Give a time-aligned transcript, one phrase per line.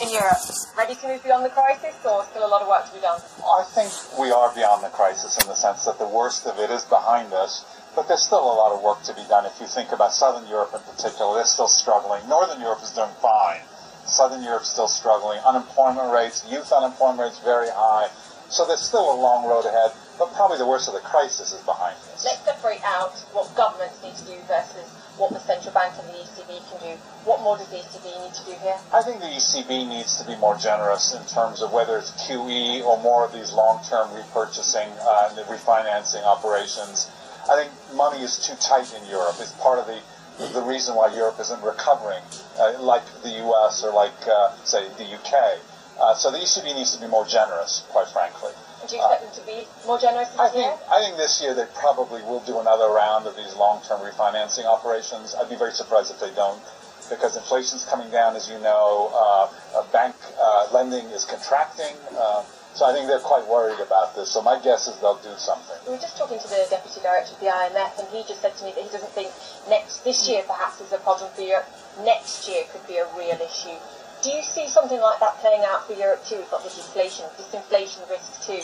[0.00, 0.38] in Europe?
[0.76, 3.20] Ready to move beyond the crisis or still a lot of work to be done?
[3.42, 6.70] I think we are beyond the crisis in the sense that the worst of it
[6.70, 7.64] is behind us.
[7.96, 9.44] But there's still a lot of work to be done.
[9.44, 12.22] If you think about Southern Europe in particular, they're still struggling.
[12.28, 13.60] Northern Europe is doing fine.
[14.06, 15.40] Southern Europe's still struggling.
[15.40, 18.08] Unemployment rates, youth unemployment rates very high.
[18.48, 21.62] So there's still a long road ahead, but probably the worst of the crisis is
[21.62, 22.24] behind us.
[22.24, 24.86] Let's separate out what governments need to do versus
[25.16, 26.94] what the central bank and the ECB can do.
[27.24, 28.78] What more does the ECB need to do here?
[28.92, 32.84] I think the ECB needs to be more generous in terms of whether it's QE
[32.84, 37.10] or more of these long-term repurchasing uh, and refinancing operations.
[37.50, 39.36] I think money is too tight in Europe.
[39.40, 40.00] It's part of the
[40.38, 42.22] the reason why Europe isn't recovering,
[42.60, 43.82] uh, like the U.S.
[43.82, 45.58] or like, uh, say, the U.K.
[46.00, 48.52] Uh, so the ECB needs to be more generous, quite frankly.
[48.88, 50.78] Do you expect them to be more generous this I think, year?
[50.90, 55.34] I think this year they probably will do another round of these long-term refinancing operations.
[55.34, 56.62] I'd be very surprised if they don't,
[57.10, 59.12] because inflation's coming down, as you know.
[59.12, 59.48] Uh,
[59.92, 61.96] bank uh, lending is contracting.
[62.16, 62.42] Uh,
[62.74, 64.30] so I think they're quite worried about this.
[64.30, 65.76] So my guess is they'll do something.
[65.86, 68.56] We were just talking to the deputy director of the IMF, and he just said
[68.56, 69.32] to me that he doesn't think
[69.68, 71.66] next this year perhaps is a problem for Europe.
[72.04, 73.76] Next year could be a real issue.
[74.22, 76.36] Do you see something like that playing out for Europe too?
[76.36, 78.62] We've got this inflation, disinflation risk too.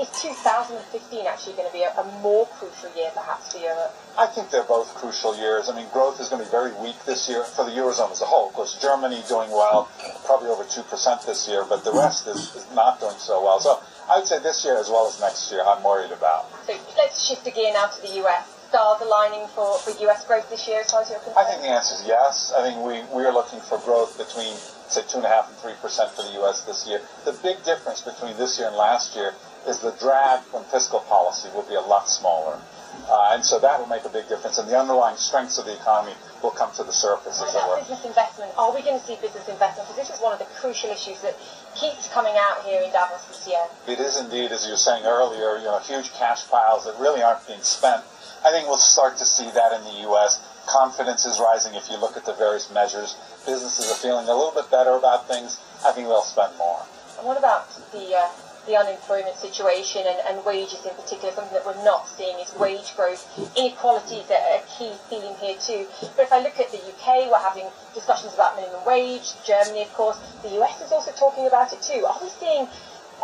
[0.00, 3.94] Is 2015 actually going to be a, a more crucial year perhaps for Europe?
[4.16, 5.68] I think they're both crucial years.
[5.68, 8.22] I mean, growth is going to be very weak this year for the Eurozone as
[8.22, 8.48] a whole.
[8.48, 9.88] Of course, Germany doing well,
[10.24, 13.58] probably over 2% this year, but the rest is, is not doing so well.
[13.58, 16.46] So I would say this year as well as next year, I'm worried about.
[16.66, 18.57] So let's shift again now to the US.
[18.68, 21.38] Stars aligning for, for US growth this year as far as you're concerned?
[21.38, 22.52] I think the answer is yes.
[22.56, 24.54] I think we, we are looking for growth between,
[24.88, 27.00] say, 2.5 and 3% for the US this year.
[27.24, 29.34] The big difference between this year and last year
[29.66, 32.60] is the drag from fiscal policy will be a lot smaller.
[33.08, 35.74] Uh, and so that will make a big difference, and the underlying strengths of the
[35.74, 37.80] economy will come to the surface, as it about were.
[37.80, 38.52] business investment?
[38.58, 39.88] Are we going to see business investment?
[39.88, 41.32] Because this is one of the crucial issues that
[41.74, 43.64] keeps coming out here in Davos this year.
[43.88, 47.22] It is indeed, as you were saying earlier, you know, huge cash piles that really
[47.22, 48.04] aren't being spent.
[48.44, 50.38] I think we'll start to see that in the U.S.
[50.68, 53.16] Confidence is rising if you look at the various measures.
[53.46, 55.58] Businesses are feeling a little bit better about things.
[55.84, 56.84] I think they'll spend more.
[57.18, 58.28] And what about the uh,
[58.68, 61.32] the unemployment situation and, and wages in particular?
[61.32, 63.24] Something that we're not seeing is wage growth.
[63.56, 65.88] Inequality is a, a key theme here too.
[66.14, 69.32] But if I look at the UK, we're having discussions about minimum wage.
[69.44, 70.20] Germany, of course.
[70.42, 72.04] The US is also talking about it too.
[72.04, 72.68] Are we seeing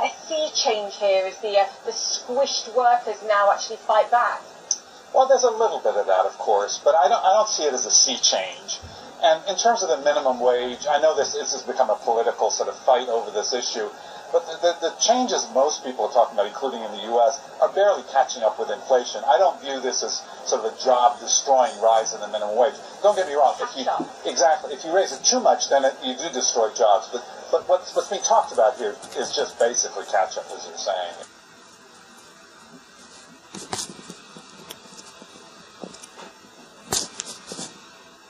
[0.01, 4.43] a sea change here as the uh, the squished workers now actually fight back?
[5.15, 7.63] Well, there's a little bit of that, of course, but I don't, I don't see
[7.63, 8.81] it as a sea change.
[9.23, 12.51] And in terms of the minimum wage, I know this, this has become a political
[12.51, 13.89] sort of fight over this issue,
[14.35, 17.71] but the, the, the changes most people are talking about, including in the U.S., are
[17.71, 19.23] barely catching up with inflation.
[19.31, 22.75] I don't view this as sort of a job-destroying rise in the minimum wage.
[23.01, 23.55] Don't get me wrong.
[23.63, 23.87] If you,
[24.27, 24.75] exactly.
[24.75, 27.15] If you raise it too much, then it, you do destroy jobs.
[27.15, 27.23] But,
[27.55, 31.15] but what's, what's being talked about here is just basically catch-up, as you're saying.